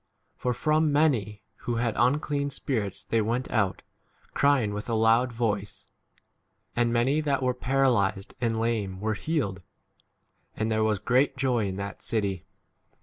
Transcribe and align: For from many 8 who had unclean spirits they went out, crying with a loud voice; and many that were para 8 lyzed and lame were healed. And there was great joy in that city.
For 0.35 0.51
from 0.55 0.91
many 0.91 1.19
8 1.19 1.41
who 1.57 1.75
had 1.75 1.93
unclean 1.95 2.49
spirits 2.49 3.03
they 3.03 3.21
went 3.21 3.51
out, 3.51 3.83
crying 4.33 4.73
with 4.73 4.89
a 4.89 4.95
loud 4.95 5.31
voice; 5.31 5.85
and 6.75 6.91
many 6.91 7.21
that 7.21 7.43
were 7.43 7.53
para 7.53 7.87
8 7.87 7.91
lyzed 8.15 8.33
and 8.41 8.59
lame 8.59 8.99
were 8.99 9.13
healed. 9.13 9.61
And 10.55 10.71
there 10.71 10.83
was 10.83 10.97
great 10.97 11.37
joy 11.37 11.67
in 11.67 11.75
that 11.75 12.01
city. 12.01 12.45